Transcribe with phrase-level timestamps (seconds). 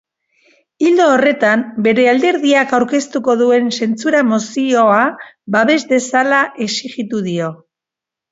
[0.91, 5.03] Ildo horretan, bere alderdiak aurkeztuko duen zentsura-mozioa
[5.57, 7.55] babes dezala exijitu dio.